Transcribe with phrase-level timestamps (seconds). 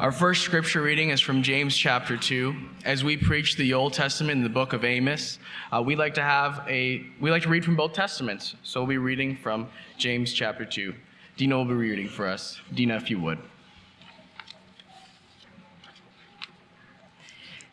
[0.00, 2.54] Our first scripture reading is from James chapter 2.
[2.84, 5.40] As we preach the Old Testament in the book of Amos,
[5.72, 8.54] uh, we like to have a we like to read from both testaments.
[8.62, 9.66] So we'll be reading from
[9.96, 10.94] James chapter 2.
[11.36, 12.60] Dina will be reading for us.
[12.74, 13.40] Dina, if you would.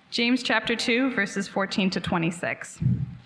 [0.10, 2.80] James chapter 2, verses 14 to 26.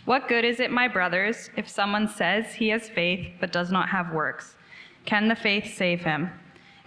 [0.03, 3.87] What good is it, my brothers, if someone says he has faith but does not
[3.87, 4.55] have works?
[5.05, 6.31] Can the faith save him?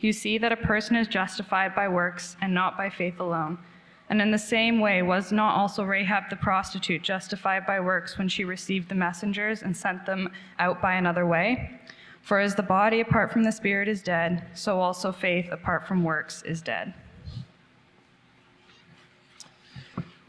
[0.00, 3.58] You see that a person is justified by works and not by faith alone.
[4.08, 8.28] And in the same way, was not also Rahab the prostitute justified by works when
[8.28, 11.78] she received the messengers and sent them out by another way?
[12.22, 16.02] For as the body apart from the spirit is dead, so also faith apart from
[16.02, 16.92] works is dead.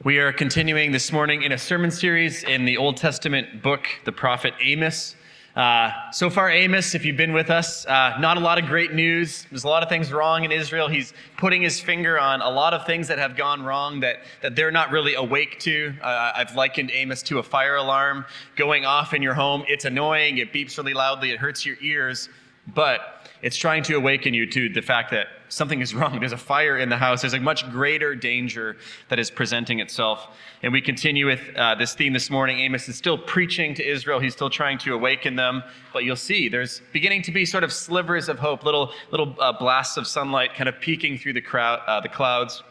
[0.04, 4.12] We are continuing this morning in a sermon series in the Old Testament book, the
[4.12, 5.16] prophet Amos.
[5.56, 8.94] Uh, so far, Amos, if you've been with us, uh, not a lot of great
[8.94, 9.46] news.
[9.50, 10.88] There's a lot of things wrong in Israel.
[10.88, 14.56] He's putting his finger on a lot of things that have gone wrong that, that
[14.56, 15.94] they're not really awake to.
[16.02, 19.66] Uh, I've likened Amos to a fire alarm going off in your home.
[19.68, 22.30] It's annoying, it beeps really loudly, it hurts your ears,
[22.74, 26.20] but it's trying to awaken you to the fact that something is wrong.
[26.20, 27.22] There's a fire in the house.
[27.22, 28.78] There's a much greater danger
[29.10, 30.28] that is presenting itself.
[30.64, 32.60] And we continue with uh, this theme this morning.
[32.60, 34.20] Amos is still preaching to Israel.
[34.20, 35.64] He's still trying to awaken them.
[35.92, 39.52] But you'll see there's beginning to be sort of slivers of hope, little little uh,
[39.52, 42.64] blasts of sunlight kind of peeking through the crowd, uh, the clouds.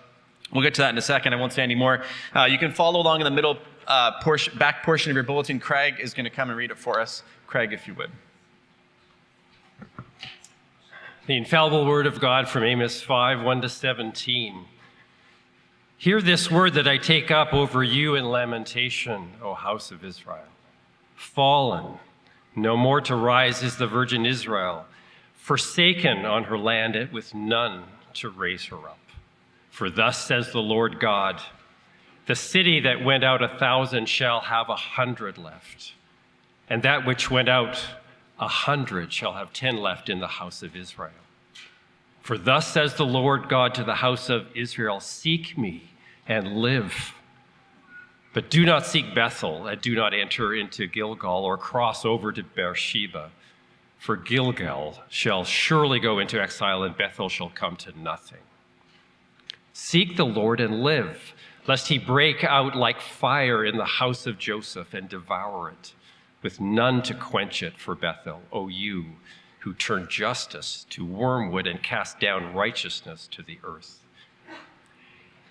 [0.52, 1.34] We'll get to that in a second.
[1.34, 2.02] I won't say any more.
[2.34, 5.60] Uh, you can follow along in the middle uh, portion, back portion of your bulletin.
[5.60, 7.22] Craig is going to come and read it for us.
[7.47, 8.10] Craig, if you would.
[11.26, 14.64] The infallible word of God from Amos 5 1 to 17.
[15.98, 20.48] Hear this word that I take up over you in lamentation, O house of Israel.
[21.14, 21.98] Fallen,
[22.56, 24.86] no more to rise is the virgin Israel,
[25.34, 28.98] forsaken on her land with none to raise her up.
[29.70, 31.38] For thus says the Lord God
[32.26, 35.92] The city that went out a thousand shall have a hundred left,
[36.70, 37.78] and that which went out
[38.40, 41.12] a hundred shall have ten left in the house of Israel.
[42.22, 45.90] For thus says the Lord God to the house of Israel Seek me
[46.26, 47.14] and live.
[48.32, 52.42] But do not seek Bethel, and do not enter into Gilgal or cross over to
[52.42, 53.30] Beersheba.
[53.98, 58.38] For Gilgal shall surely go into exile, and Bethel shall come to nothing.
[59.72, 61.34] Seek the Lord and live,
[61.66, 65.92] lest he break out like fire in the house of Joseph and devour it,
[66.42, 69.16] with none to quench it for Bethel, O you
[69.60, 74.00] who turn justice to wormwood and cast down righteousness to the earth.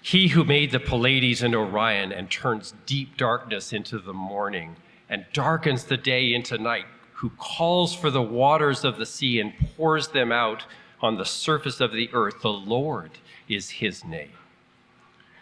[0.02, 4.78] He who made the Pleiades and Orion and turns deep darkness into the morning
[5.10, 9.54] and darkens the day into night, who calls for the waters of the sea and
[9.76, 10.66] pours them out
[11.02, 13.12] on the surface of the earth, the Lord
[13.48, 14.32] is his name,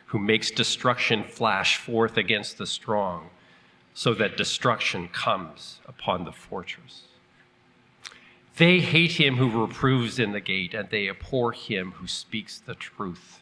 [0.07, 3.29] who makes destruction flash forth against the strong,
[3.97, 7.01] so that destruction comes upon the fortress.
[8.57, 12.75] They hate him who reproves in the gate, and they abhor him who speaks the
[12.75, 13.39] truth.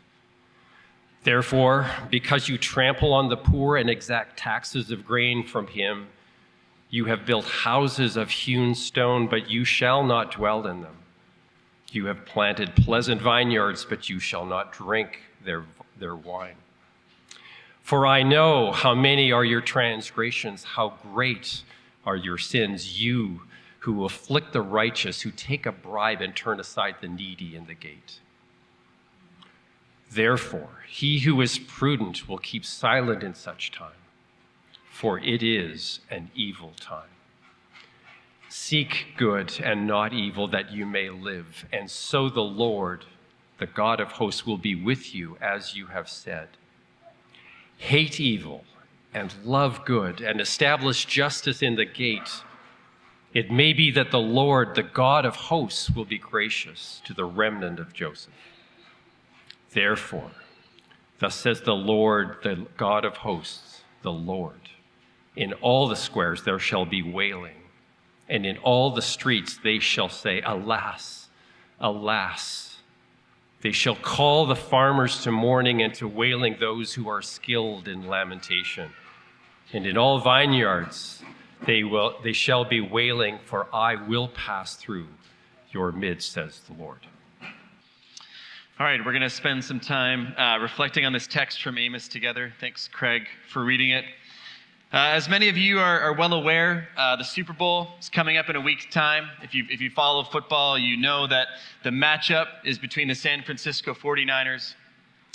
[1.26, 6.08] Therefore, because you trample on the poor and exact taxes of grain from him,
[6.90, 10.96] you have built houses of hewn stone, but you shall not dwell in them.
[11.92, 15.66] You have planted pleasant vineyards, but you shall not drink their,
[16.00, 16.56] their wine.
[17.86, 21.62] For I know how many are your transgressions, how great
[22.04, 23.00] are your sins.
[23.00, 23.42] You
[23.82, 27.76] who afflict the righteous, who take a bribe and turn aside the needy in the
[27.76, 28.22] gate.
[30.10, 34.02] Therefore, he who is prudent will keep silent in such time,
[34.90, 37.14] for it is an evil time.
[38.50, 43.06] Seek good and not evil, that you may live, and so the Lord,
[43.60, 46.48] the God of hosts, will be with you as you have said.
[47.78, 48.64] Hate evil
[49.14, 52.44] and love good and establish justice in the gate,
[53.34, 57.26] it may be that the Lord, the God of hosts, will be gracious to the
[57.26, 58.34] remnant of Joseph.
[59.72, 60.32] Therefore,
[61.20, 64.70] thus says the Lord, the God of hosts, the Lord,
[65.36, 67.64] in all the squares there shall be wailing,
[68.30, 71.28] and in all the streets they shall say, Alas,
[71.80, 72.75] alas.
[73.66, 78.08] They shall call the farmers to mourning and to wailing those who are skilled in
[78.08, 78.92] lamentation.
[79.74, 81.24] And in all vineyards
[81.66, 85.08] they, will, they shall be wailing, for I will pass through
[85.72, 87.00] your midst, says the Lord.
[88.80, 92.08] All right, we're going to spend some time uh, reflecting on this text from Amos
[92.08, 92.54] together.
[92.60, 94.06] Thanks, Craig, for reading it.
[94.94, 98.38] Uh, as many of you are, are well aware, uh, the Super Bowl is coming
[98.38, 99.30] up in a week's time.
[99.42, 101.48] If you, if you follow football, you know that
[101.84, 104.76] the matchup is between the San Francisco 49ers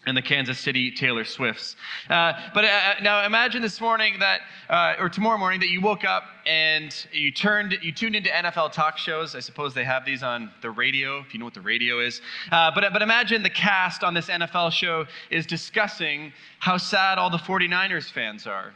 [0.06, 1.76] and the Kansas City Taylor Swifts.
[2.08, 6.04] Uh, but uh, now imagine this morning that, uh, or tomorrow morning, that you woke
[6.04, 9.34] up and you turned, you tuned into NFL talk shows.
[9.34, 12.22] I suppose they have these on the radio, if you know what the radio is.
[12.50, 17.28] Uh, but, but imagine the cast on this NFL show is discussing how sad all
[17.28, 18.74] the 49ers fans are,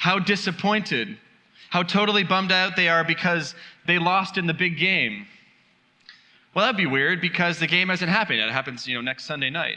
[0.00, 1.18] how disappointed,
[1.68, 3.54] how totally bummed out they are because
[3.86, 5.26] they lost in the big game.
[6.54, 8.40] Well, that'd be weird because the game hasn't happened.
[8.40, 9.76] It happens, you know, next Sunday night.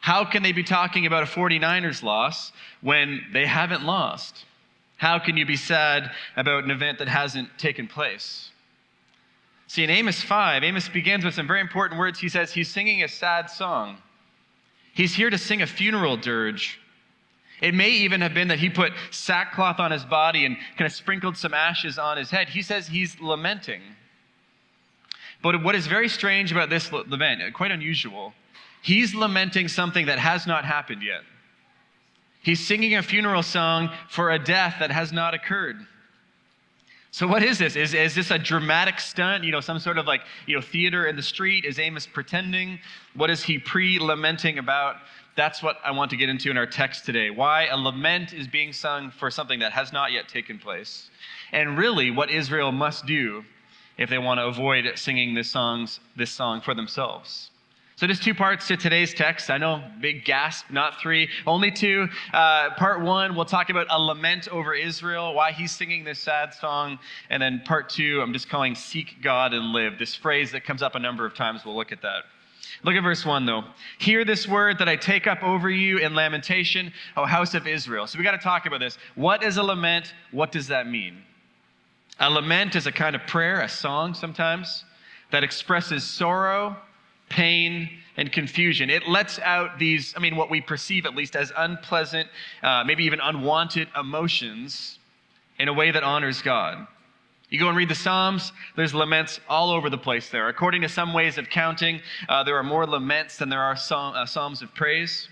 [0.00, 2.52] How can they be talking about a 49ers loss
[2.82, 4.44] when they haven't lost?
[4.98, 8.50] How can you be sad about an event that hasn't taken place?
[9.66, 12.18] See, in Amos 5, Amos begins with some very important words.
[12.18, 13.96] He says he's singing a sad song.
[14.92, 16.78] He's here to sing a funeral dirge.
[17.60, 20.92] It may even have been that he put sackcloth on his body and kind of
[20.92, 22.48] sprinkled some ashes on his head.
[22.48, 23.80] He says he's lamenting.
[25.42, 28.32] But what is very strange about this lament, uh, quite unusual,
[28.82, 31.20] he's lamenting something that has not happened yet.
[32.42, 35.76] He's singing a funeral song for a death that has not occurred.
[37.10, 37.76] So what is this?
[37.76, 39.44] Is, is this a dramatic stunt?
[39.44, 41.64] You know, some sort of like, you know, theater in the street?
[41.64, 42.80] Is Amos pretending?
[43.14, 44.96] What is he pre-lamenting about?
[45.36, 47.30] That's what I want to get into in our text today.
[47.30, 51.10] Why a lament is being sung for something that has not yet taken place.
[51.52, 53.44] And really what Israel must do
[53.98, 57.50] if they want to avoid singing this, songs, this song for themselves.
[57.96, 59.50] So there's two parts to today's text.
[59.50, 62.08] I know, big gasp, not three, only two.
[62.32, 66.52] Uh, part one, we'll talk about a lament over Israel, why he's singing this sad
[66.52, 66.98] song.
[67.30, 70.82] And then part two, I'm just calling Seek God and Live, this phrase that comes
[70.82, 71.64] up a number of times.
[71.64, 72.24] We'll look at that.
[72.82, 73.64] Look at verse 1 though.
[73.98, 78.06] Hear this word that I take up over you in lamentation, O house of Israel.
[78.06, 78.98] So we got to talk about this.
[79.14, 80.14] What is a lament?
[80.30, 81.22] What does that mean?
[82.20, 84.84] A lament is a kind of prayer, a song sometimes,
[85.30, 86.76] that expresses sorrow,
[87.28, 88.90] pain, and confusion.
[88.90, 92.28] It lets out these, I mean, what we perceive at least as unpleasant,
[92.62, 94.98] uh, maybe even unwanted emotions
[95.58, 96.86] in a way that honors God.
[97.50, 100.48] You go and read the Psalms, there's laments all over the place there.
[100.48, 104.14] According to some ways of counting, uh, there are more laments than there are psalm,
[104.16, 105.28] uh, Psalms of praise.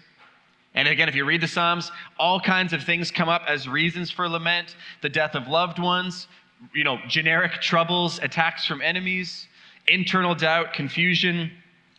[0.75, 4.11] And again, if you read the Psalms, all kinds of things come up as reasons
[4.11, 6.29] for lament the death of loved ones,
[6.75, 9.49] you know, generic troubles, attacks from enemies,
[9.89, 11.51] internal doubt, confusion,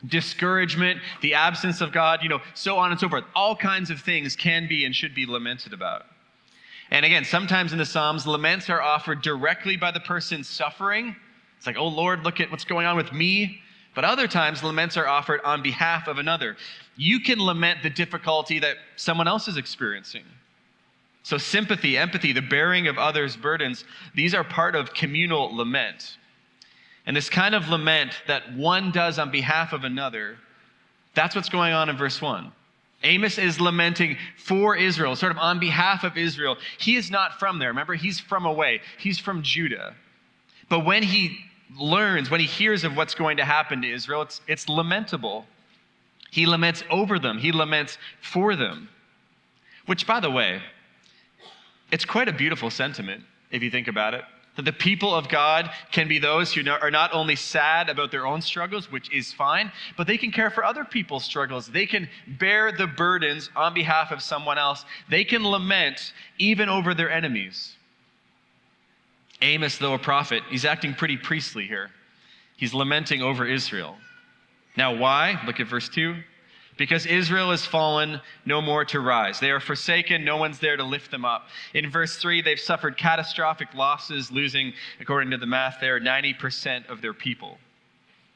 [0.07, 3.23] discouragement, the absence of God, you know, so on and so forth.
[3.35, 6.05] All kinds of things can be and should be lamented about.
[6.93, 11.15] And again, sometimes in the Psalms, laments are offered directly by the person suffering.
[11.57, 13.59] It's like, oh Lord, look at what's going on with me.
[13.95, 16.55] But other times, laments are offered on behalf of another.
[16.95, 20.23] You can lament the difficulty that someone else is experiencing.
[21.23, 26.17] So, sympathy, empathy, the bearing of others' burdens, these are part of communal lament.
[27.05, 30.37] And this kind of lament that one does on behalf of another,
[31.15, 32.51] that's what's going on in verse 1.
[33.03, 36.57] Amos is lamenting for Israel, sort of on behalf of Israel.
[36.77, 37.69] He is not from there.
[37.69, 39.95] Remember, he's from away, he's from Judah.
[40.69, 41.37] But when he
[41.77, 45.45] learns, when he hears of what's going to happen to Israel, it's, it's lamentable.
[46.31, 48.89] He laments over them, he laments for them.
[49.85, 50.61] Which, by the way,
[51.91, 54.23] it's quite a beautiful sentiment if you think about it.
[54.55, 58.27] That the people of God can be those who are not only sad about their
[58.27, 61.67] own struggles, which is fine, but they can care for other people's struggles.
[61.67, 64.85] They can bear the burdens on behalf of someone else.
[65.09, 67.75] They can lament even over their enemies.
[69.41, 71.89] Amos, though a prophet, he's acting pretty priestly here.
[72.55, 73.97] He's lamenting over Israel.
[74.77, 75.39] Now, why?
[75.45, 76.15] Look at verse 2
[76.77, 79.39] because Israel has fallen, no more to rise.
[79.39, 81.47] They are forsaken, no one's there to lift them up.
[81.73, 87.01] In verse 3, they've suffered catastrophic losses, losing, according to the math there, 90% of
[87.01, 87.57] their people.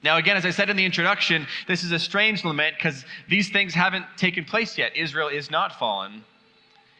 [0.03, 3.49] Now, again, as I said in the introduction, this is a strange lament because these
[3.49, 4.95] things haven't taken place yet.
[4.95, 6.23] Israel is not fallen.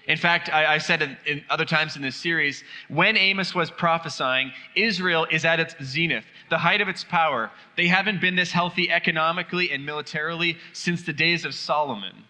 [0.08, 3.70] In fact, I, I said in, in other times in this series, when Amos was
[3.70, 7.52] prophesying, Israel is at its zenith, the height of its power.
[7.76, 12.24] They haven't been this healthy economically and militarily since the days of Solomon.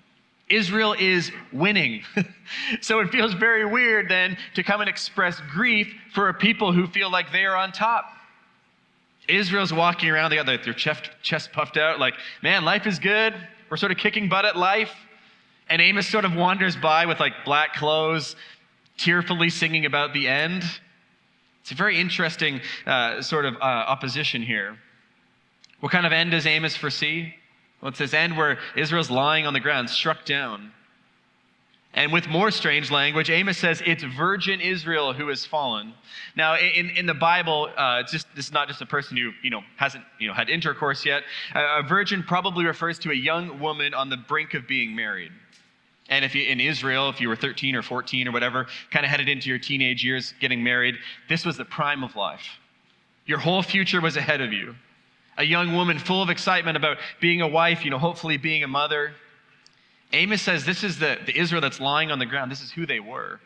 [0.50, 2.04] Israel is winning.
[2.82, 6.88] so it feels very weird then to come and express grief for a people who
[6.88, 8.06] feel like they are on top.
[9.28, 13.34] Israel's walking around, they got their chest, chest puffed out, like, man, life is good.
[13.70, 14.94] We're sort of kicking butt at life.
[15.70, 18.38] And Amos sort of wanders by with like black clothes,
[18.96, 20.64] tearfully singing about the end.
[21.68, 24.78] It's a very interesting uh, sort of uh, opposition here.
[25.82, 27.36] What kind of end does Amos foresee?
[27.82, 30.72] Well, it's this end where Israel's lying on the ground, struck down.
[31.94, 35.94] And with more strange language, Amos says it's virgin Israel who has fallen.
[36.38, 39.32] Now, in, in the Bible, uh, it's just, this is not just a person who
[39.44, 41.24] you know hasn't you know had intercourse yet.
[41.54, 45.34] a virgin probably refers to a young woman on the brink of being married.
[46.10, 49.12] And if you in Israel, if you were 13 or 14 or whatever, kind of
[49.12, 50.96] headed into your teenage years, getting married,
[51.28, 52.60] this was the prime of life.
[53.26, 54.76] Your whole future was ahead of you.
[55.38, 58.68] A young woman full of excitement about being a wife, you know, hopefully being a
[58.68, 59.14] mother.
[60.14, 62.50] Amos says this is the, the Israel that's lying on the ground.
[62.50, 63.40] This is who they were.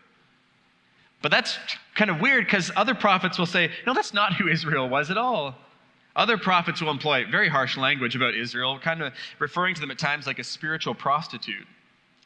[1.22, 1.58] But that's
[1.96, 5.18] kind of weird because other prophets will say, no, that's not who Israel was at
[5.18, 5.56] all.
[6.16, 9.98] Other prophets will employ very harsh language about Israel, kind of referring to them at
[9.98, 11.66] times like a spiritual prostitute.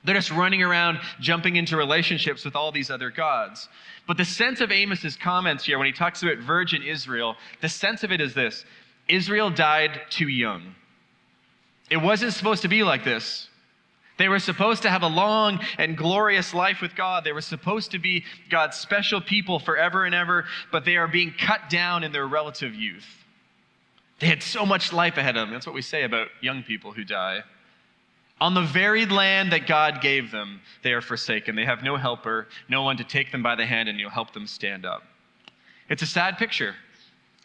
[0.05, 3.67] They're just running around, jumping into relationships with all these other gods.
[4.07, 8.03] But the sense of Amos's comments here, when he talks about virgin Israel, the sense
[8.03, 8.65] of it is this
[9.09, 10.75] Israel died too young.
[11.89, 13.50] It wasn't supposed to be like this.
[14.17, 17.24] They were supposed to have a long and glorious life with God.
[17.24, 21.33] They were supposed to be God's special people forever and ever, but they are being
[21.38, 23.25] cut down in their relative youth.
[24.19, 25.53] They had so much life ahead of them.
[25.53, 27.43] That's what we say about young people who die.
[28.42, 31.56] On the varied land that God gave them, they are forsaken.
[31.56, 34.34] They have no helper, no one to take them by the hand and you help
[34.34, 35.04] them stand up.
[35.89, 36.75] It's a sad picture,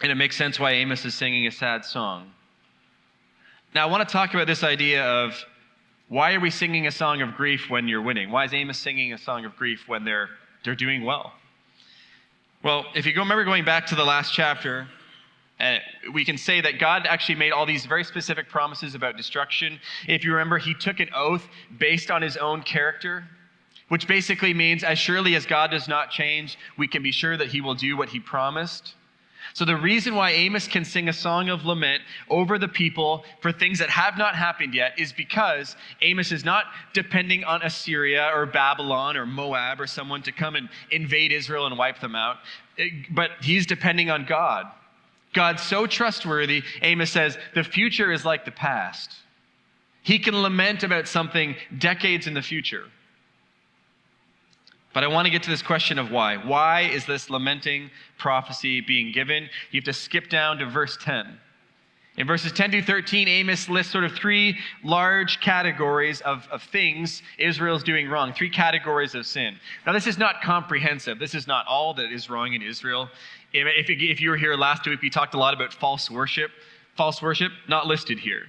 [0.02, 2.32] and it makes sense why Amos is singing a sad song.
[3.75, 5.44] Now, I want to talk about this idea of
[6.09, 8.32] why are we singing a song of grief when you're winning?
[8.32, 10.28] Why is Amos singing a song of grief when they're,
[10.64, 11.35] they're doing well?
[12.64, 14.88] Well, if you remember going back to the last chapter,
[15.60, 15.78] uh,
[16.12, 19.78] we can say that God actually made all these very specific promises about destruction.
[20.08, 21.46] If you remember, he took an oath
[21.78, 23.24] based on his own character,
[23.88, 27.48] which basically means as surely as God does not change, we can be sure that
[27.48, 28.94] he will do what he promised.
[29.52, 33.50] So, the reason why Amos can sing a song of lament over the people for
[33.50, 38.46] things that have not happened yet is because Amos is not depending on Assyria or
[38.46, 42.36] Babylon or Moab or someone to come and invade Israel and wipe them out,
[43.10, 44.66] but he's depending on God.
[45.32, 49.14] God's so trustworthy, Amos says, the future is like the past.
[50.02, 52.84] He can lament about something decades in the future.
[54.92, 56.37] But I want to get to this question of why.
[56.37, 59.49] Why is this lamenting prophecy being given?
[59.70, 61.38] You have to skip down to verse 10.
[62.20, 67.22] In verses 10 to 13, Amos lists sort of three large categories of, of things
[67.38, 69.56] Israel's doing wrong, three categories of sin.
[69.86, 71.18] Now, this is not comprehensive.
[71.18, 73.08] This is not all that is wrong in Israel.
[73.54, 76.50] If, if you were here last week, we talked a lot about false worship.
[76.94, 78.42] False worship, not listed here.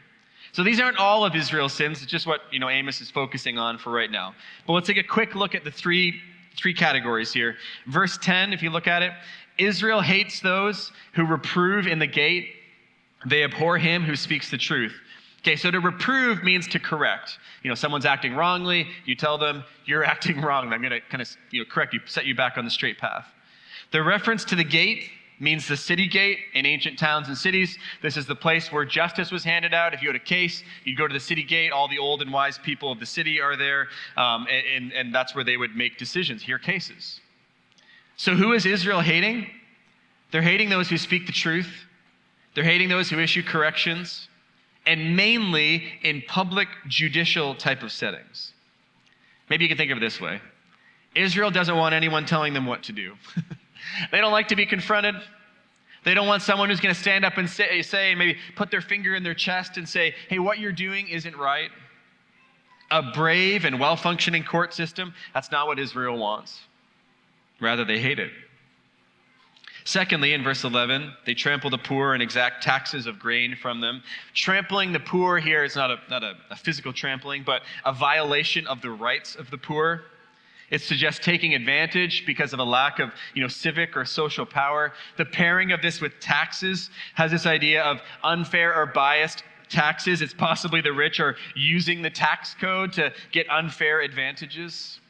[0.51, 2.01] So these aren't all of Israel's sins.
[2.01, 4.35] It's just what you know Amos is focusing on for right now.
[4.67, 6.19] But let's take a quick look at the three
[6.57, 7.55] three categories here.
[7.87, 9.13] Verse 10, if you look at it,
[9.57, 12.49] Israel hates those who reprove in the gate.
[13.25, 14.93] They abhor him who speaks the truth.
[15.39, 17.39] Okay, so to reprove means to correct.
[17.63, 20.71] You know, someone's acting wrongly, you tell them, you're acting wrong.
[20.71, 22.97] I'm going to kind of you know, correct you, set you back on the straight
[22.97, 23.27] path.
[23.91, 25.09] The reference to the gate
[25.39, 27.77] means the city gate in ancient towns and cities.
[28.01, 29.93] This is the place where justice was handed out.
[29.93, 31.71] If you had a case, you'd go to the city gate.
[31.71, 33.87] All the old and wise people of the city are there,
[34.17, 37.19] um, and, and that's where they would make decisions, hear cases.
[38.17, 39.49] So, who is Israel hating?
[40.29, 41.85] They're hating those who speak the truth,
[42.53, 44.27] they're hating those who issue corrections,
[44.85, 48.53] and mainly in public judicial type of settings.
[49.49, 50.41] Maybe you can think of it this way
[51.15, 53.15] Israel doesn't want anyone telling them what to do.
[54.11, 55.15] They don't like to be confronted.
[56.03, 58.81] They don't want someone who's going to stand up and say, say, maybe put their
[58.81, 61.69] finger in their chest and say, hey, what you're doing isn't right.
[62.89, 66.59] A brave and well functioning court system, that's not what Israel wants.
[67.59, 68.31] Rather, they hate it.
[69.83, 74.03] Secondly, in verse 11, they trample the poor and exact taxes of grain from them.
[74.33, 78.67] Trampling the poor here is not a, not a, a physical trampling, but a violation
[78.67, 80.03] of the rights of the poor.
[80.69, 84.93] It suggests taking advantage because of a lack of you know, civic or social power.
[85.17, 90.21] The pairing of this with taxes has this idea of unfair or biased taxes.
[90.21, 95.01] It's possibly the rich are using the tax code to get unfair advantages.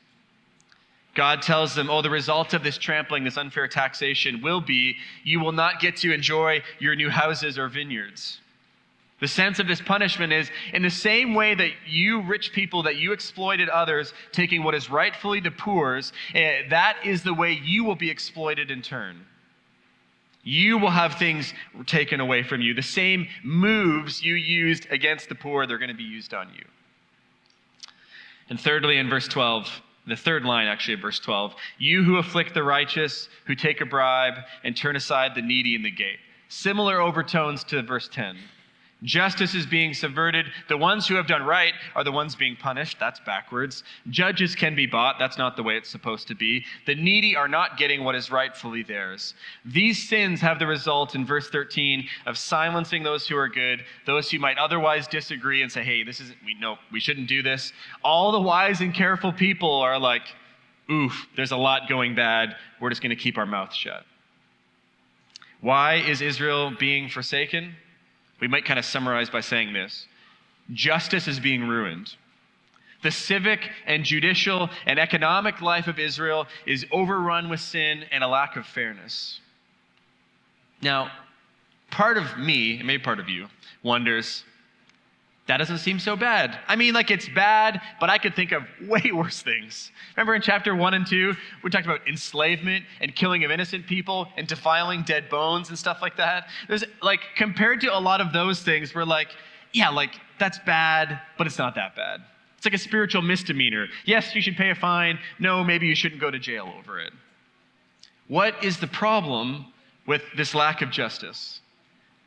[1.14, 5.40] God tells them, oh, the result of this trampling, this unfair taxation will be you
[5.40, 8.40] will not get to enjoy your new houses or vineyards.
[9.20, 12.96] The sense of this punishment is in the same way that you rich people, that
[12.96, 17.84] you exploited others, taking what is rightfully the poor's, eh, that is the way you
[17.84, 19.26] will be exploited in turn.
[20.44, 21.54] You will have things
[21.86, 22.74] taken away from you.
[22.74, 26.66] The same moves you used against the poor, they're going to be used on you.
[28.50, 32.54] And thirdly, in verse 12, the third line actually of verse 12, you who afflict
[32.54, 36.20] the righteous, who take a bribe, and turn aside the needy in the gate.
[36.50, 38.38] Similar overtones to verse 10.
[39.04, 40.46] Justice is being subverted.
[40.70, 42.98] The ones who have done right are the ones being punished.
[43.00, 43.84] That's backwards.
[44.10, 45.16] Judges can be bought.
[45.18, 46.64] That's not the way it's supposed to be.
[46.86, 49.34] The needy are not getting what is rightfully theirs.
[49.66, 54.30] These sins have the result in verse 13 of silencing those who are good, those
[54.30, 57.74] who might otherwise disagree and say, hey, this isn't, we know, we shouldn't do this.
[58.04, 60.24] All the wise and careful people are like,
[60.92, 62.56] oof, there's a lot going bad.
[62.80, 64.06] We're just going to keep our mouth shut.
[65.60, 67.76] Why is Israel being forsaken?
[68.42, 70.08] We might kind of summarize by saying this
[70.74, 72.16] justice is being ruined.
[73.04, 78.28] The civic and judicial and economic life of Israel is overrun with sin and a
[78.28, 79.40] lack of fairness.
[80.82, 81.12] Now,
[81.90, 83.48] part of me, and maybe part of you,
[83.84, 84.44] wonders
[85.52, 86.58] that doesn't seem so bad.
[86.70, 89.92] I mean, like it's bad, but I could think of way worse things.
[90.16, 94.30] Remember in chapter one and two, we talked about enslavement and killing of innocent people
[94.38, 96.48] and defiling dead bones and stuff like that.
[96.70, 99.28] There's like, compared to a lot of those things, we're like,
[99.74, 102.22] yeah, like that's bad, but it's not that bad.
[102.56, 103.88] It's like a spiritual misdemeanor.
[104.06, 105.20] Yes, you should pay a fine.
[105.38, 107.12] No, maybe you shouldn't go to jail over it.
[108.30, 109.66] What is the problem
[110.08, 111.61] with this lack of justice?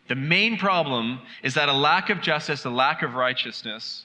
[0.08, 4.04] The main problem is that a lack of justice, a lack of righteousness,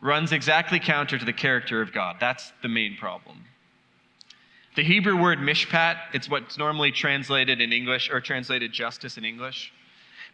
[0.00, 2.16] runs exactly counter to the character of God.
[2.18, 3.44] That's the main problem.
[4.76, 9.72] The Hebrew word mishpat, it's what's normally translated in English or translated justice in English.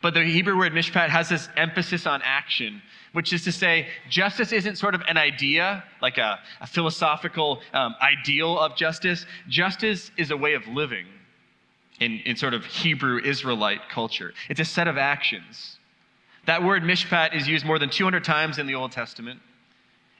[0.00, 2.80] But the Hebrew word mishpat has this emphasis on action,
[3.12, 7.94] which is to say, justice isn't sort of an idea, like a, a philosophical um,
[8.00, 9.26] ideal of justice.
[9.48, 11.06] Justice is a way of living
[12.00, 14.32] in, in sort of Hebrew Israelite culture.
[14.48, 15.78] It's a set of actions.
[16.46, 19.40] That word mishpat is used more than 200 times in the Old Testament.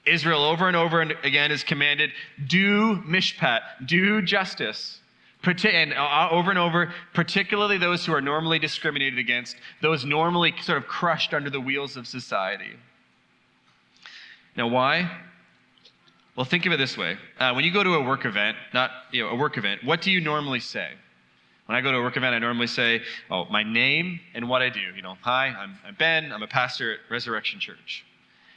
[0.07, 2.11] Israel over and over and again is commanded,
[2.47, 5.01] do mishpat, do justice.
[5.43, 10.77] And uh, over and over, particularly those who are normally discriminated against, those normally sort
[10.77, 12.77] of crushed under the wheels of society.
[14.55, 15.11] Now, why?
[16.37, 17.17] Well, think of it this way.
[17.39, 20.03] Uh, when you go to a work event, not you know, a work event, what
[20.03, 20.91] do you normally say?
[21.71, 24.61] When I go to a work event, I normally say, oh, my name and what
[24.61, 24.81] I do.
[24.81, 28.05] You know, hi, I'm, I'm Ben, I'm a pastor at Resurrection Church.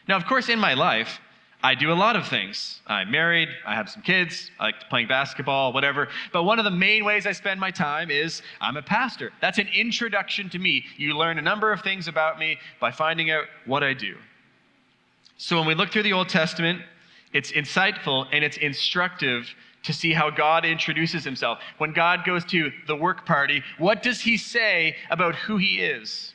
[0.08, 1.20] Now, of course, in my life,
[1.62, 2.82] I do a lot of things.
[2.88, 6.08] I'm married, I have some kids, I like playing basketball, whatever.
[6.32, 9.32] But one of the main ways I spend my time is I'm a pastor.
[9.42, 10.84] That's an introduction to me.
[10.98, 14.16] You learn a number of things about me by finding out what I do.
[15.38, 16.82] So when we look through the Old Testament,
[17.32, 19.48] it's insightful and it's instructive
[19.84, 21.60] to see how God introduces himself.
[21.78, 26.34] When God goes to the work party, what does he say about who he is?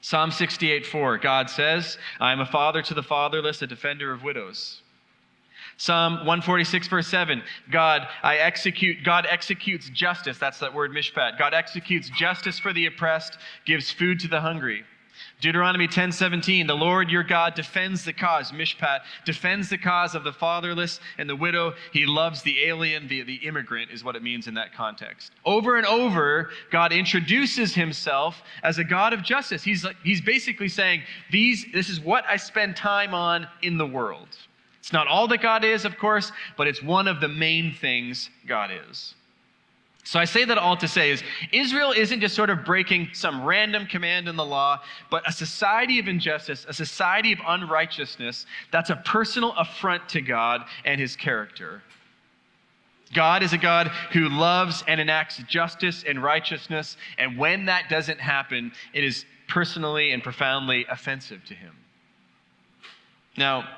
[0.00, 4.22] Psalm 68 4, God says, I am a father to the fatherless, a defender of
[4.22, 4.82] widows.
[5.76, 10.38] Psalm 146, verse 7, God, I execute, God executes justice.
[10.38, 11.38] That's that word mishpat.
[11.38, 14.84] God executes justice for the oppressed, gives food to the hungry.
[15.40, 20.32] Deuteronomy 10:17, the Lord your God defends the cause, Mishpat, defends the cause of the
[20.32, 21.74] fatherless and the widow.
[21.92, 25.30] He loves the alien, the, the immigrant is what it means in that context.
[25.44, 29.62] Over and over, God introduces himself as a God of justice.
[29.62, 34.28] He's, he's basically saying, These, this is what I spend time on in the world.
[34.80, 38.30] It's not all that God is, of course, but it's one of the main things
[38.46, 39.14] God is.
[40.08, 43.44] So I say that all to say is Israel isn't just sort of breaking some
[43.44, 48.88] random command in the law, but a society of injustice, a society of unrighteousness that's
[48.88, 51.82] a personal affront to God and his character.
[53.12, 58.18] God is a God who loves and enacts justice and righteousness, and when that doesn't
[58.18, 61.74] happen, it is personally and profoundly offensive to him.
[63.36, 63.68] Now,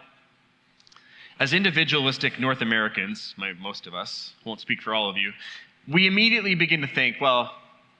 [1.40, 5.32] as individualistic North Americans, most of us, won't speak for all of you,
[5.90, 7.52] we immediately begin to think, well,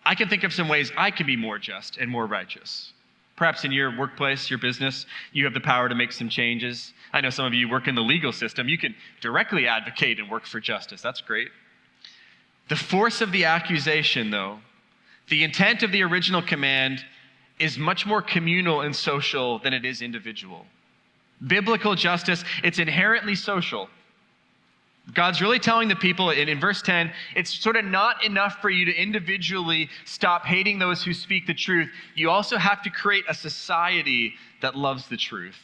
[0.05, 2.92] I can think of some ways I can be more just and more righteous.
[3.37, 6.92] Perhaps in your workplace, your business, you have the power to make some changes.
[7.12, 8.68] I know some of you work in the legal system.
[8.68, 11.00] You can directly advocate and work for justice.
[11.00, 11.48] That's great.
[12.68, 14.61] The force of the accusation, though,
[15.29, 17.05] the intent of the original command
[17.59, 20.66] is much more communal and social than it is individual.
[21.46, 23.88] Biblical justice, it's inherently social.
[25.14, 28.70] God's really telling the people in, in verse 10 it's sort of not enough for
[28.70, 31.88] you to individually stop hating those who speak the truth.
[32.14, 35.59] You also have to create a society that loves the truth.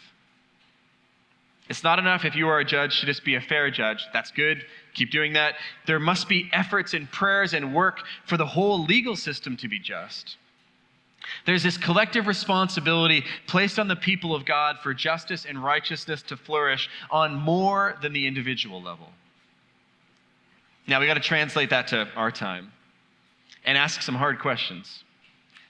[1.69, 4.07] It's not enough if you are a judge to just be a fair judge.
[4.13, 4.65] That's good.
[4.95, 5.57] Keep doing that.
[5.87, 9.79] There must be efforts and prayers and work for the whole legal system to be
[9.79, 10.37] just.
[11.45, 16.37] There's this collective responsibility placed on the people of God for justice and righteousness to
[16.37, 19.11] flourish on more than the individual level.
[20.89, 22.73] Now we got to translate that to our time
[23.65, 25.05] and ask some hard questions.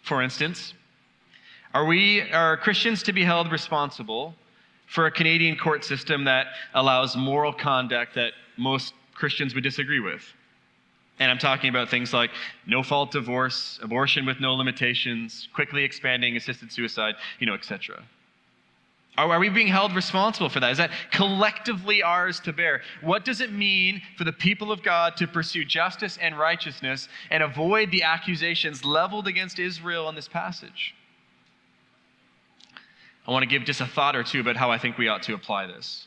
[0.02, 0.74] For instance,
[1.72, 4.34] are we are Christians to be held responsible
[4.86, 10.22] for a Canadian court system that allows moral conduct that most Christians would disagree with?
[11.18, 12.30] And I'm talking about things like
[12.66, 18.04] no fault divorce, abortion with no limitations, quickly expanding assisted suicide, you know, etc.
[19.18, 20.72] Are, we being held responsible for that?
[20.72, 22.82] Is that collectively ours to bear?
[23.00, 27.42] What does it mean for the people of God to pursue justice and righteousness and
[27.42, 30.94] avoid the accusations leveled against Israel in this passage?
[33.26, 35.22] I want to give just a thought or two about how I think we ought
[35.24, 36.06] to apply this.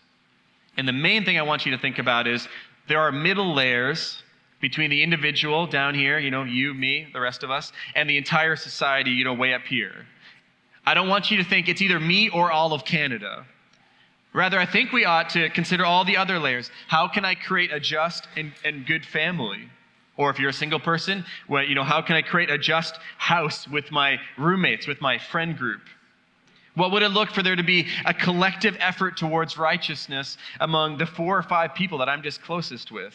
[0.78, 2.48] And the main thing I want you to think about is
[2.88, 4.24] there are middle layers
[4.62, 8.18] between the individual down here, you know, you, me, the rest of us, and the
[8.18, 10.06] entire society, you know, way up here.
[10.90, 13.46] I don't want you to think it's either me or all of Canada.
[14.34, 16.72] Rather, I think we ought to consider all the other layers.
[16.88, 19.70] How can I create a just and, and good family?
[20.18, 22.98] Or if you're a single person, well, you know, how can I create a just
[23.20, 25.82] house with my roommates, with my friend group?
[26.74, 31.06] What would it look for there to be a collective effort towards righteousness among the
[31.06, 33.14] four or five people that I'm just closest with?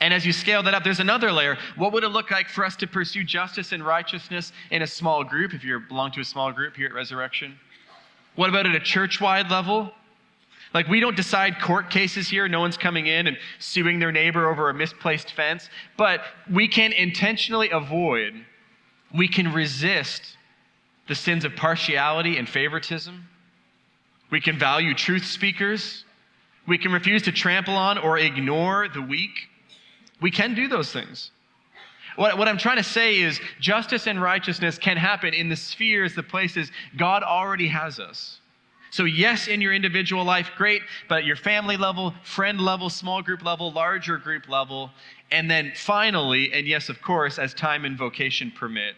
[0.00, 1.56] And as you scale that up, there's another layer.
[1.76, 5.24] What would it look like for us to pursue justice and righteousness in a small
[5.24, 7.58] group, if you belong to a small group here at Resurrection?
[8.34, 9.90] What about at a church wide level?
[10.74, 12.46] Like, we don't decide court cases here.
[12.48, 15.70] No one's coming in and suing their neighbor over a misplaced fence.
[15.96, 18.34] But we can intentionally avoid,
[19.14, 20.36] we can resist
[21.08, 23.26] the sins of partiality and favoritism.
[24.30, 26.04] We can value truth speakers.
[26.66, 29.30] We can refuse to trample on or ignore the weak.
[30.20, 31.30] We can do those things.
[32.16, 36.14] What, what I'm trying to say is justice and righteousness can happen in the spheres,
[36.14, 38.40] the places God already has us.
[38.90, 43.20] So, yes, in your individual life, great, but at your family level, friend level, small
[43.20, 44.90] group level, larger group level,
[45.30, 48.94] and then finally, and yes, of course, as time and vocation permit,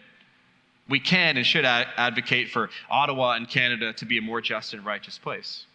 [0.87, 4.85] we can and should advocate for Ottawa and Canada to be a more just and
[4.85, 5.65] righteous place.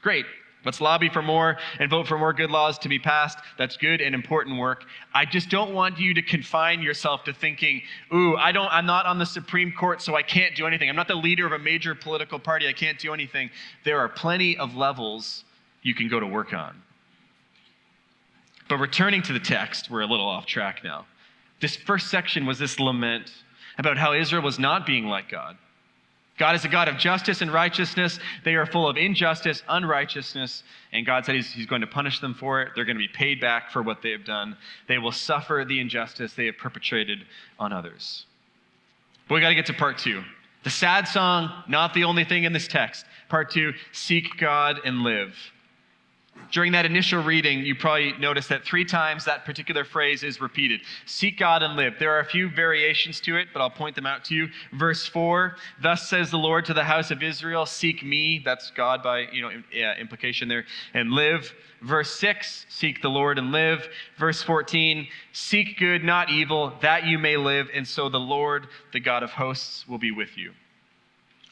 [0.00, 0.26] Great.
[0.64, 3.38] Let's lobby for more and vote for more good laws to be passed.
[3.58, 4.84] That's good and important work.
[5.12, 7.82] I just don't want you to confine yourself to thinking,
[8.14, 10.88] "Ooh, I don't I'm not on the Supreme Court so I can't do anything.
[10.88, 12.68] I'm not the leader of a major political party.
[12.68, 13.50] I can't do anything."
[13.82, 15.44] There are plenty of levels
[15.82, 16.80] you can go to work on.
[18.68, 21.06] But returning to the text, we're a little off track now.
[21.60, 23.32] This first section was this lament
[23.78, 25.58] about how Israel was not being like God.
[26.38, 28.18] God is a God of justice and righteousness.
[28.44, 32.34] They are full of injustice, unrighteousness, and God said he's, he's, going to punish them
[32.34, 32.70] for it.
[32.74, 34.56] They're going to be paid back for what they have done.
[34.88, 37.26] They will suffer the injustice they have perpetrated
[37.58, 38.26] on others.
[39.28, 40.22] But we got to get to part two.
[40.64, 43.04] The sad song, not the only thing in this text.
[43.28, 45.34] Part two seek God and live.
[46.52, 50.82] During that initial reading, you probably noticed that three times that particular phrase is repeated
[51.06, 51.94] Seek God and live.
[51.98, 54.48] There are a few variations to it, but I'll point them out to you.
[54.72, 58.42] Verse 4 Thus says the Lord to the house of Israel, Seek me.
[58.44, 59.50] That's God by you know,
[59.98, 60.66] implication there.
[60.92, 61.54] And live.
[61.80, 63.88] Verse 6 Seek the Lord and live.
[64.18, 69.00] Verse 14 Seek good, not evil, that you may live, and so the Lord, the
[69.00, 70.52] God of hosts, will be with you.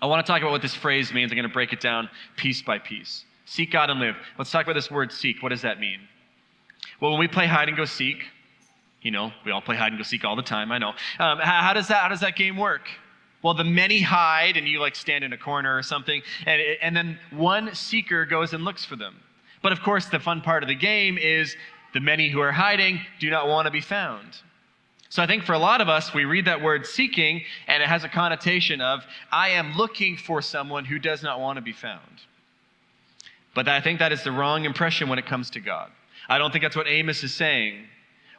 [0.02, 1.32] I want to talk about what this phrase means.
[1.32, 3.24] I'm going to break it down piece by piece.
[3.50, 4.14] Seek God and live.
[4.38, 5.42] Let's talk about this word seek.
[5.42, 5.98] What does that mean?
[7.00, 8.22] Well, when we play hide and go seek,
[9.02, 10.90] you know, we all play hide and go seek all the time, I know.
[11.18, 12.88] Um, how, how, does that, how does that game work?
[13.42, 16.96] Well, the many hide and you like stand in a corner or something, and, and
[16.96, 19.16] then one seeker goes and looks for them.
[19.62, 21.56] But of course, the fun part of the game is
[21.92, 24.28] the many who are hiding do not want to be found.
[25.08, 27.88] So I think for a lot of us, we read that word seeking, and it
[27.88, 31.72] has a connotation of, I am looking for someone who does not want to be
[31.72, 32.20] found.
[33.54, 35.90] But I think that is the wrong impression when it comes to God.
[36.28, 37.86] I don't think that's what Amos is saying.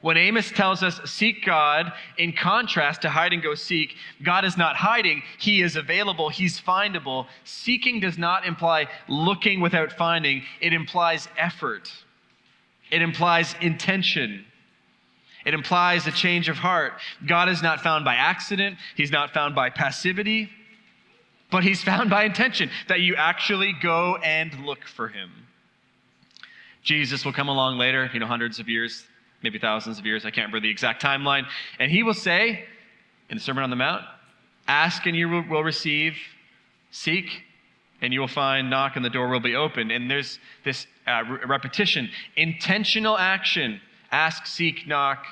[0.02, 4.58] When Amos tells us seek God, in contrast to hide and go seek, God is
[4.58, 5.22] not hiding.
[5.38, 6.30] He is available.
[6.30, 7.28] He's findable.
[7.44, 11.92] Seeking does not imply looking without finding, it implies effort,
[12.90, 14.46] it implies intention.
[15.44, 16.94] It implies a change of heart.
[17.26, 18.78] God is not found by accident.
[18.96, 20.52] He's not found by passivity
[21.52, 25.32] but he's found by intention, that you actually go and look for him.
[26.84, 29.06] Jesus will come along later, you know, hundreds of years,
[29.44, 30.26] maybe thousands of years.
[30.26, 31.46] I can't remember the exact timeline.
[31.80, 32.66] And he will say
[33.30, 34.04] in the Sermon on the Mount,
[34.68, 36.16] Ask and you will, receive,
[36.92, 37.44] seek
[38.02, 39.92] and you will find, knock and the door will be opened.
[39.92, 45.26] And there's this uh, repetition intentional action ask, seek, knock,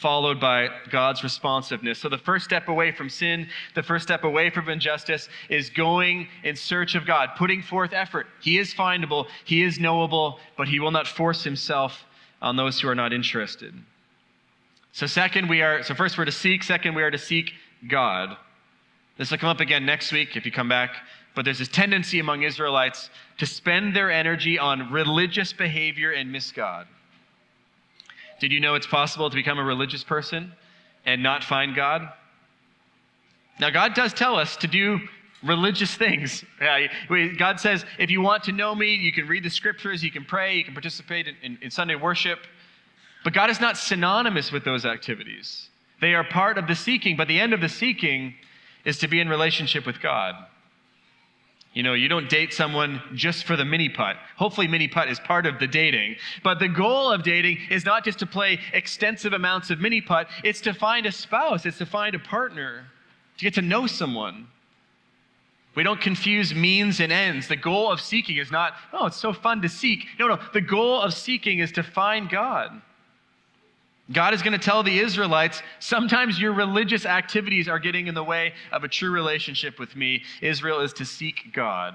[0.00, 1.98] followed by God's responsiveness.
[1.98, 6.28] So the first step away from sin, the first step away from injustice is going
[6.44, 8.26] in search of God, putting forth effort.
[8.40, 12.04] He is findable, He is knowable, but He will not force Himself
[12.42, 13.74] on those who are not interested.
[14.92, 17.52] So, second, we are, so first we're to seek, second, we are to seek
[17.88, 18.36] God.
[19.18, 20.96] This will come up again next week if you come back.
[21.34, 26.50] But there's this tendency among Israelites to spend their energy on religious behavior and miss
[26.50, 26.86] God.
[28.40, 30.52] Did you know it's possible to become a religious person
[31.04, 32.08] and not find God?
[33.58, 35.00] Now, God does tell us to do
[35.42, 36.44] religious things.
[37.38, 40.24] God says, if you want to know me, you can read the scriptures, you can
[40.24, 42.40] pray, you can participate in, in, in Sunday worship.
[43.24, 45.68] But God is not synonymous with those activities.
[46.00, 48.34] They are part of the seeking, but the end of the seeking
[48.84, 50.34] is to be in relationship with God.
[51.76, 54.16] You know, you don't date someone just for the mini putt.
[54.36, 56.16] Hopefully, mini putt is part of the dating.
[56.42, 60.26] But the goal of dating is not just to play extensive amounts of mini putt,
[60.42, 62.86] it's to find a spouse, it's to find a partner,
[63.36, 64.46] to get to know someone.
[65.74, 67.46] We don't confuse means and ends.
[67.46, 70.06] The goal of seeking is not, oh, it's so fun to seek.
[70.18, 70.38] No, no.
[70.54, 72.80] The goal of seeking is to find God.
[74.12, 78.22] God is going to tell the Israelites sometimes your religious activities are getting in the
[78.22, 80.22] way of a true relationship with me.
[80.40, 81.94] Israel is to seek God.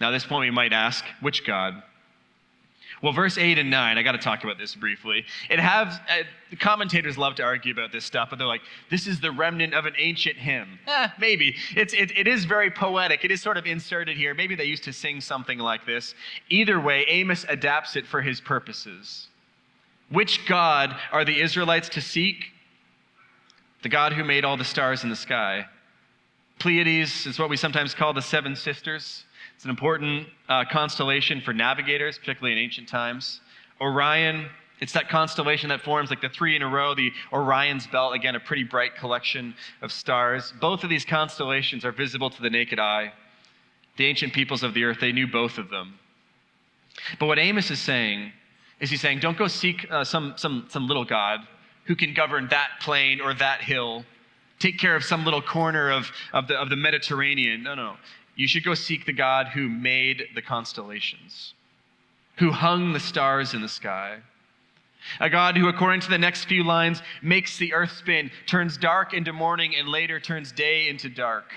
[0.00, 1.82] Now, at this point, we might ask, which God?
[3.02, 5.24] Well, verse 8 and 9, I got to talk about this briefly.
[5.50, 9.20] It has, uh, commentators love to argue about this stuff, but they're like, this is
[9.20, 10.78] the remnant of an ancient hymn.
[10.86, 11.54] Eh, maybe.
[11.76, 13.24] It's, it, it is very poetic.
[13.24, 14.34] It is sort of inserted here.
[14.34, 16.14] Maybe they used to sing something like this.
[16.48, 19.27] Either way, Amos adapts it for his purposes.
[20.10, 22.52] Which God are the Israelites to seek?
[23.82, 25.66] The God who made all the stars in the sky.
[26.58, 29.24] Pleiades is what we sometimes call the seven sisters.
[29.54, 33.40] It's an important uh, constellation for navigators, particularly in ancient times.
[33.80, 34.48] Orion,
[34.80, 38.34] it's that constellation that forms like the three in a row, the Orion's belt, again,
[38.34, 40.52] a pretty bright collection of stars.
[40.60, 43.12] Both of these constellations are visible to the naked eye.
[43.96, 45.98] The ancient peoples of the earth, they knew both of them.
[47.18, 48.32] But what Amos is saying
[48.80, 51.40] is he's saying, don't go seek uh, some, some, some little God
[51.86, 54.04] who can govern that plain or that hill,
[54.58, 57.62] take care of some little corner of, of, the, of the Mediterranean.
[57.62, 57.96] No, no.
[58.36, 61.54] You should go seek the God who made the constellations,
[62.36, 64.18] who hung the stars in the sky.
[65.20, 69.14] A God who, according to the next few lines, makes the earth spin, turns dark
[69.14, 71.52] into morning, and later turns day into dark.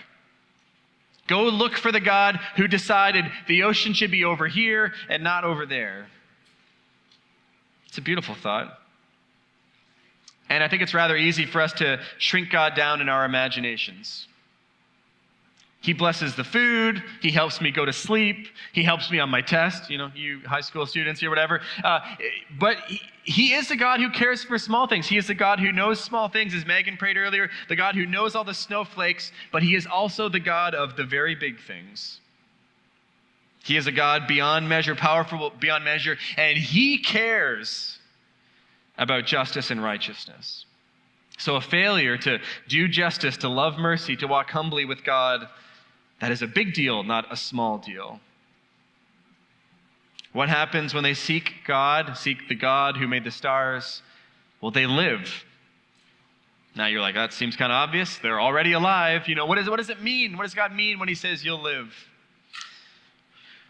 [1.28, 5.44] Go look for the God who decided the ocean should be over here and not
[5.44, 6.08] over there.
[7.92, 8.80] It's a beautiful thought.
[10.48, 14.30] And I think it's rather easy for us to shrink God down in our imaginations.
[15.82, 17.04] He blesses the food.
[17.22, 18.48] He helps me go to sleep.
[18.72, 21.60] He helps me on my test, you know, you high school students here, whatever.
[21.84, 22.00] Uh,
[22.58, 25.06] but he, he is the God who cares for small things.
[25.06, 28.06] He is the God who knows small things, as Megan prayed earlier, the God who
[28.06, 32.22] knows all the snowflakes, but He is also the God of the very big things.
[33.64, 38.00] He is a God beyond measure, powerful beyond measure, and He cares
[38.98, 40.66] about justice and righteousness.
[41.38, 45.48] So, a failure to do justice, to love mercy, to walk humbly with God,
[46.20, 48.20] that is a big deal, not a small deal.
[50.34, 54.02] What happens when they seek God, seek the God who made the stars?
[54.62, 55.46] Well, they live.
[56.76, 58.18] Now you're like, that seems kind of obvious.
[58.18, 59.28] They're already alive.
[59.28, 60.38] You know, what, is, what does it mean?
[60.38, 61.94] What does God mean when He says you'll live?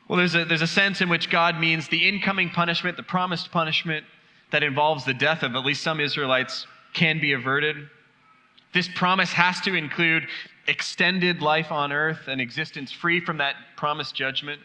[0.08, 3.52] Well, there's a, there's a sense in which God means the incoming punishment, the promised
[3.52, 4.06] punishment
[4.52, 7.90] that involves the death of at least some Israelites can be averted.
[8.74, 10.28] This promise has to include
[10.68, 14.62] extended life on earth and existence free from that promised judgment.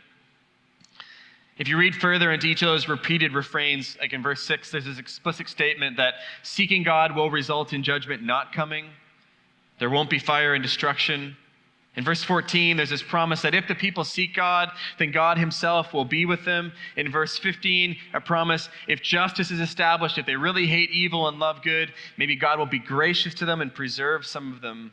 [1.58, 4.84] If you read further into each of those repeated refrains, like in verse 6, there's
[4.84, 8.90] this explicit statement that seeking God will result in judgment not coming.
[9.78, 11.36] There won't be fire and destruction.
[11.96, 15.94] In verse 14, there's this promise that if the people seek God, then God himself
[15.94, 16.72] will be with them.
[16.96, 21.38] In verse 15, a promise if justice is established, if they really hate evil and
[21.38, 24.92] love good, maybe God will be gracious to them and preserve some of them.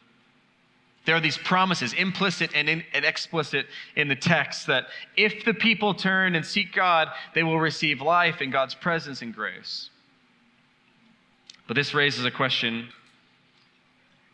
[1.05, 3.65] There are these promises, implicit and, in, and explicit,
[3.97, 4.85] in the text that
[5.17, 9.35] if the people turn and seek God, they will receive life in God's presence and
[9.35, 9.89] grace.
[11.67, 12.87] But this raises a question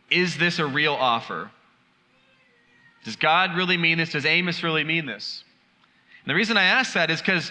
[0.08, 1.50] Is this a real offer?
[3.04, 4.12] Does God really mean this?
[4.12, 5.44] Does Amos really mean this?
[6.24, 7.50] And the reason I ask that is because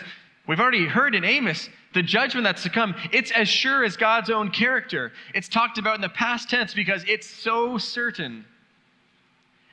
[0.50, 2.96] We've already heard in Amos the judgment that's to come.
[3.12, 5.12] It's as sure as God's own character.
[5.36, 8.46] It's talked about in the past tense because it's so certain.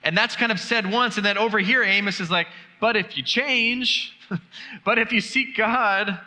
[0.03, 1.17] And that's kind of said once.
[1.17, 2.47] And then over here, Amos is like,
[2.79, 4.15] but if you change,
[4.85, 6.21] but if you seek God,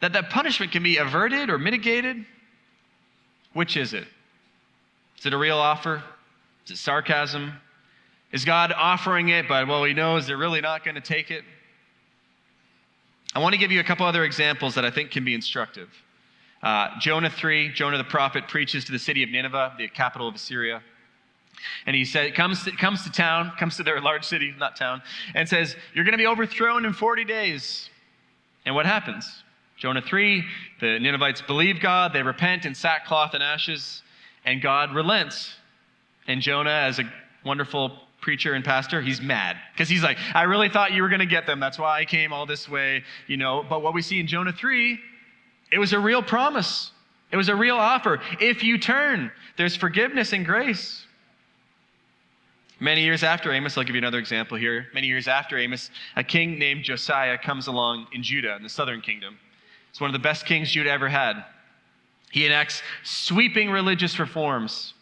[0.00, 2.26] that that punishment can be averted or mitigated.
[3.54, 4.04] Which is it?
[5.18, 6.02] Is it a real offer?
[6.66, 7.54] Is it sarcasm?
[8.32, 11.42] Is God offering it, but well, he knows they're really not going to take it?
[13.34, 15.88] I want to give you a couple other examples that I think can be instructive.
[16.62, 20.34] Uh, Jonah 3, Jonah the prophet preaches to the city of Nineveh, the capital of
[20.34, 20.82] Assyria.
[21.86, 25.02] And he said, comes to, comes to town, comes to their large city, not town,
[25.34, 27.88] and says, You're going to be overthrown in 40 days.
[28.64, 29.42] And what happens?
[29.76, 30.44] Jonah 3,
[30.80, 34.02] the Ninevites believe God, they repent in sackcloth and ashes,
[34.44, 35.54] and God relents.
[36.26, 37.04] And Jonah, as a
[37.44, 41.20] wonderful preacher and pastor, he's mad because he's like, I really thought you were going
[41.20, 41.60] to get them.
[41.60, 43.64] That's why I came all this way, you know.
[43.68, 44.98] But what we see in Jonah 3,
[45.72, 46.92] it was a real promise,
[47.32, 48.20] it was a real offer.
[48.40, 51.06] If you turn, there's forgiveness and grace.
[52.82, 54.86] Many years after Amos, I'll give you another example here.
[54.94, 59.02] Many years after Amos, a king named Josiah comes along in Judah, in the southern
[59.02, 59.38] kingdom.
[59.90, 61.44] It's one of the best kings Judah ever had.
[62.30, 64.94] He enacts sweeping religious reforms.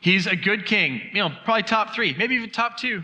[0.00, 3.02] He's a good king, you know, probably top three, maybe even top two.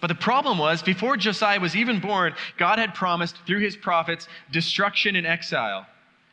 [0.00, 4.26] But the problem was, before Josiah was even born, God had promised through his prophets
[4.50, 5.86] destruction and exile.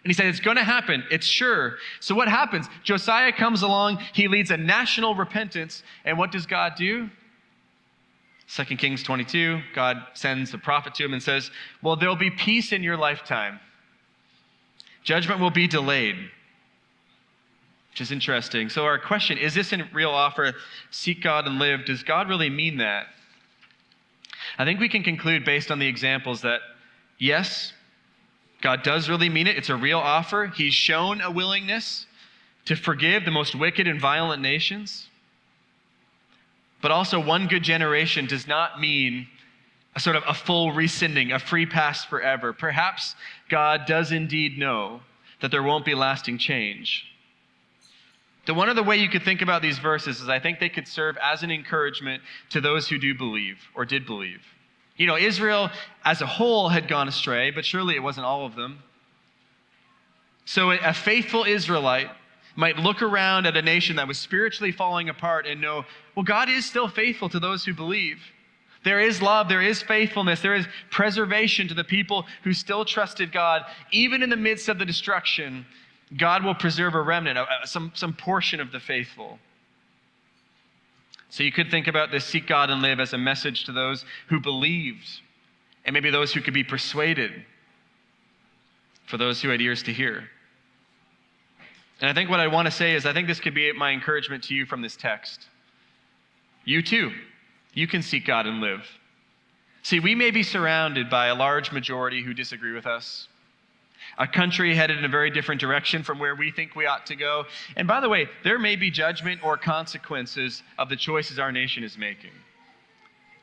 [0.03, 1.03] And he said, It's going to happen.
[1.11, 1.77] It's sure.
[1.99, 2.67] So what happens?
[2.83, 5.83] Josiah comes along, he leads a national repentance.
[6.05, 7.09] And what does God do?
[8.55, 11.51] 2 Kings 22, God sends a prophet to him and says,
[11.83, 13.59] Well, there'll be peace in your lifetime.
[15.03, 16.15] Judgment will be delayed
[17.99, 18.69] which is interesting.
[18.69, 20.53] So, our question is this a real offer?
[20.89, 21.83] Seek God and live.
[21.83, 23.07] Does God really mean that?
[24.57, 26.61] I think we can conclude based on the examples that
[27.17, 27.73] yes,
[28.61, 29.57] God does really mean it.
[29.57, 30.47] It's a real offer.
[30.55, 32.05] He's shown a willingness
[32.65, 35.09] to forgive the most wicked and violent nations.
[36.81, 39.27] But also, one good generation does not mean
[39.93, 42.53] a sort of a full rescinding, a free pass forever.
[42.53, 43.15] Perhaps
[43.49, 45.01] God does indeed know
[45.41, 47.08] that there won't be lasting change.
[48.49, 50.87] The one other way you could think about these verses is I think they could
[50.87, 54.41] serve as an encouragement to those who do believe or did believe.
[54.97, 55.69] You know, Israel
[56.03, 58.81] as a whole had gone astray, but surely it wasn't all of them.
[60.45, 62.09] So a faithful Israelite
[62.55, 65.85] might look around at a nation that was spiritually falling apart and know,
[66.15, 68.17] well, God is still faithful to those who believe.
[68.83, 73.31] There is love, there is faithfulness, there is preservation to the people who still trusted
[73.31, 75.67] God, even in the midst of the destruction
[76.17, 79.39] God will preserve a remnant, some, some portion of the faithful.
[81.29, 84.03] So you could think about this seek God and live as a message to those
[84.27, 85.07] who believed,
[85.85, 87.45] and maybe those who could be persuaded,
[89.05, 90.29] for those who had ears to hear.
[92.01, 93.91] And I think what I want to say is I think this could be my
[93.91, 95.47] encouragement to you from this text.
[96.65, 97.11] You too,
[97.73, 98.87] you can seek God and live.
[99.83, 103.27] See, we may be surrounded by a large majority who disagree with us
[104.17, 107.15] a country headed in a very different direction from where we think we ought to
[107.15, 107.45] go.
[107.75, 111.83] And by the way, there may be judgment or consequences of the choices our nation
[111.83, 112.31] is making.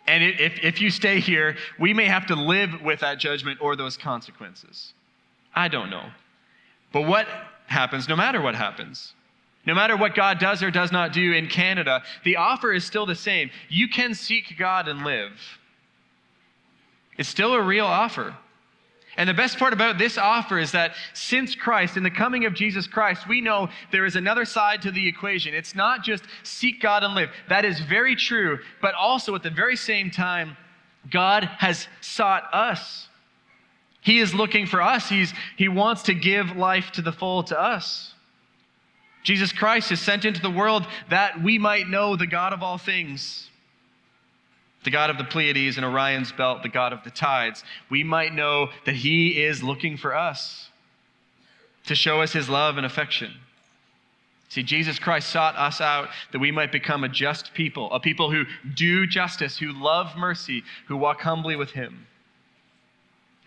[0.07, 3.75] And if, if you stay here, we may have to live with that judgment or
[3.75, 4.93] those consequences.
[5.55, 6.05] I don't know.
[6.93, 7.27] But what
[7.67, 9.15] happens, no matter what happens,
[9.67, 13.05] no matter what God does or does not do in Canada, the offer is still
[13.05, 13.51] the same.
[13.69, 15.33] You can seek God and live.
[17.19, 18.37] It's still a real offer.
[19.17, 22.55] And the best part about this offer is that since Christ, in the coming of
[22.55, 25.55] Jesus Christ, we know there is another side to the equation.
[25.55, 27.31] It's not just seek God and live.
[27.49, 28.59] That is very true.
[28.83, 30.57] But also at the very same time,
[31.11, 33.09] God has sought us.
[34.03, 35.09] He is looking for us.
[35.09, 38.13] He's, he wants to give life to the full to us.
[39.23, 42.79] Jesus Christ is sent into the world that we might know the God of all
[42.79, 43.51] things
[44.87, 48.33] the God of the Pleiades and Orion's belt, the God of the tides, we might
[48.33, 50.71] know that He is looking for us
[51.87, 53.33] to show us His love and affection.
[54.49, 58.31] See, Jesus Christ sought us out that we might become a just people, a people
[58.31, 58.45] who
[58.77, 62.07] do justice, who love mercy, who walk humbly with Him.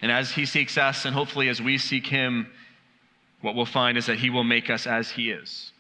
[0.02, 2.48] And as He seeks us, and hopefully as we seek Him,
[3.40, 5.72] what we'll find is that He will make us as He is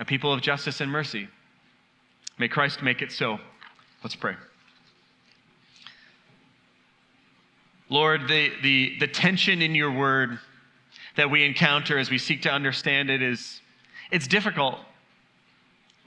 [0.00, 1.28] a people of justice and mercy.
[2.36, 3.38] May Christ make it so.
[4.02, 4.34] Let's pray.
[7.92, 10.38] Lord, the, the, the tension in your word
[11.16, 13.60] that we encounter as we seek to understand it is
[14.10, 14.78] it's difficult.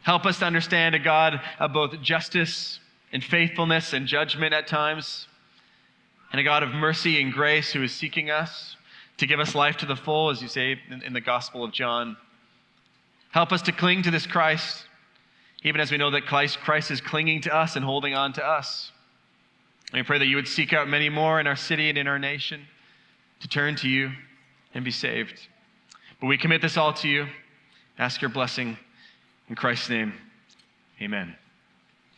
[0.02, 2.80] Help us to understand a God of both justice
[3.14, 5.28] and faithfulness and judgment at times.
[6.32, 8.78] and a God of mercy and grace who is seeking us
[9.18, 11.72] to give us life to the full, as you say in, in the Gospel of
[11.72, 12.18] John.
[13.30, 14.88] Help us to cling to this Christ,
[15.64, 18.44] even as we know that Christ, Christ is clinging to us and holding on to
[18.44, 18.92] us.
[19.94, 22.20] We pray that you would seek out many more in our city and in our
[22.20, 22.66] nation
[23.42, 24.12] to turn to you
[24.74, 25.48] and be saved.
[26.20, 27.28] But we commit this all to you.
[27.98, 28.78] Ask your blessing
[29.50, 30.14] in Christ's name.
[31.02, 31.36] Amen.